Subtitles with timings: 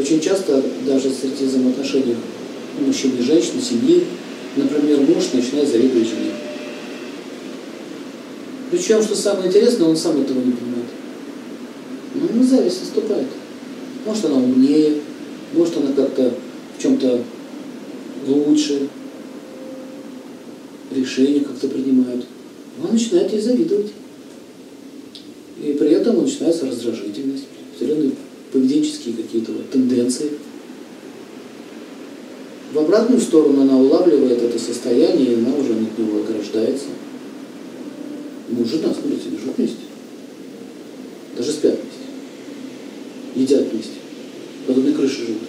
[0.00, 2.16] Очень часто даже среди взаимоотношений
[2.80, 4.04] мужчины и женщины, семьи,
[4.56, 6.30] например, муж начинает завидовать жене.
[8.70, 10.86] Причем, что самое интересное, он сам этого не понимает.
[12.14, 13.26] Ну, ему зависть наступает.
[14.06, 15.00] Может, она умнее,
[15.52, 16.32] может, она как-то
[16.78, 17.22] в чем-то
[18.26, 18.88] лучше,
[20.96, 22.24] решение как-то принимает.
[22.82, 23.92] Он начинает ей завидовать.
[25.62, 27.44] И при этом начинается раздражительность,
[29.10, 30.30] поведенческие какие-то вот тенденции.
[32.72, 36.86] В обратную сторону она улавливает это состояние, и она уже от него ограждается.
[38.48, 39.76] Муж и жена, смотрите, живут вместе.
[41.36, 41.78] Даже спят
[43.34, 43.54] вместе.
[43.54, 43.92] Едят вместе.
[44.66, 45.42] Под одной крышей живут.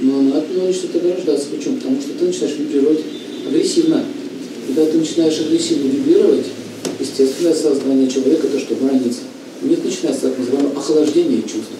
[0.00, 1.48] Но она от него начинает ограждаться.
[1.50, 1.76] Почему?
[1.76, 3.00] Потому что ты начинаешь вибрировать
[3.46, 4.04] агрессивно.
[4.66, 6.46] Когда ты начинаешь агрессивно вибрировать,
[7.00, 8.74] естественное сознание человека это что?
[8.74, 9.20] Граница.
[9.62, 11.72] У них начинается так называемое охлаждение чувств.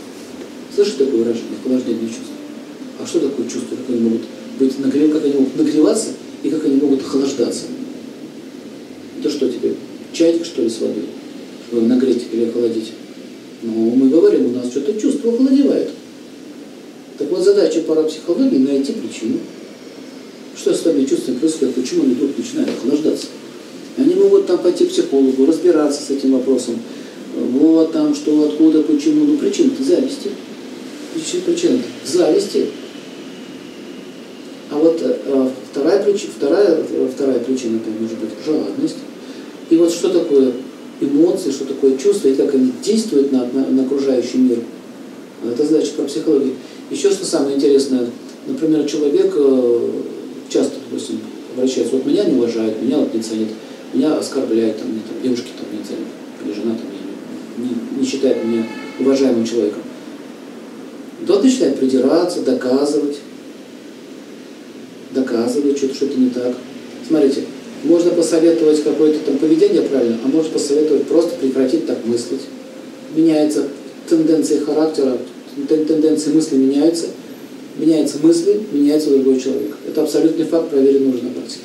[0.78, 1.58] Слышите такое выражение?
[1.60, 2.30] Охлаждение чувств.
[3.00, 3.74] А что такое чувство?
[3.74, 4.20] Как они могут
[4.60, 6.10] быть нагрев, как они могут нагреваться
[6.44, 7.64] и как они могут охлаждаться?
[9.18, 9.74] Это что теперь?
[10.12, 11.06] Чайник, что ли, с водой?
[11.66, 12.92] Чтобы нагреть или охладить?
[13.62, 15.90] Ну, мы говорим, у нас что-то чувство охладевает.
[17.18, 19.40] Так вот, задача парапсихологии найти причину.
[20.56, 21.74] Что с вами чувствами происходит?
[21.74, 23.26] Почему они вдруг начинают охлаждаться?
[23.96, 26.76] Они могут там пойти к психологу, разбираться с этим вопросом.
[27.34, 29.24] Вот там, что, откуда, почему.
[29.24, 30.30] Ну, причина-то зависти.
[31.44, 32.66] Причина-то зависти.
[34.70, 38.96] А вот э, вторая, причина, вторая, вторая причина, это может быть жадность.
[39.70, 40.52] И вот что такое
[41.00, 44.58] эмоции, что такое чувства, и как они действуют на, на, на окружающий мир.
[45.44, 46.54] Это задача про психологию.
[46.90, 48.06] Еще что самое интересное,
[48.46, 49.90] например, человек э,
[50.48, 51.20] часто, допустим,
[51.56, 53.48] обращается, вот меня не уважают, меня вот не ценят,
[53.92, 56.08] меня оскорбляют, там, мне, там, девушки там не ценят,
[56.44, 56.86] или жена там
[57.58, 58.66] не, не, не считает меня
[58.98, 59.82] уважаемым человеком.
[61.28, 63.18] Тот начинает придираться, доказывать,
[65.14, 66.54] доказывать, что-то что-то не так.
[67.06, 67.42] Смотрите,
[67.84, 72.40] можно посоветовать какое-то там поведение правильно, а может посоветовать просто прекратить так мыслить.
[73.14, 73.64] Меняется
[74.08, 75.18] тенденции характера,
[75.68, 77.08] тенденции мысли меняются,
[77.76, 79.76] меняются мысли, меняется другой человек.
[79.86, 81.60] Это абсолютный факт, проверенный уже на практике.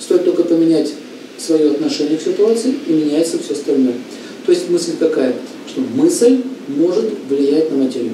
[0.00, 0.94] Стоит только поменять
[1.36, 3.94] свое отношение к ситуации, и меняется все остальное.
[4.46, 5.34] То есть мысль какая?
[5.68, 8.12] Что мысль может влиять на материю.